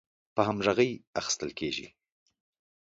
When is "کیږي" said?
1.59-1.87